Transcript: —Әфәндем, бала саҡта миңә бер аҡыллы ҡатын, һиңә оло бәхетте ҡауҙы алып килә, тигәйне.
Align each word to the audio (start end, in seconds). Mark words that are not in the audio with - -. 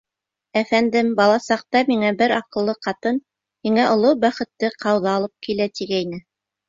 —Әфәндем, 0.61 1.11
бала 1.19 1.35
саҡта 1.47 1.81
миңә 1.91 2.09
бер 2.21 2.33
аҡыллы 2.37 2.75
ҡатын, 2.87 3.19
һиңә 3.67 3.85
оло 3.93 4.15
бәхетте 4.25 4.75
ҡауҙы 4.85 5.13
алып 5.17 5.35
килә, 5.49 5.69
тигәйне. 5.81 6.23